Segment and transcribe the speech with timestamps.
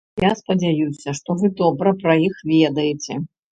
[0.23, 3.23] Я спадзяюся, што вы добра пра іх ведаеце.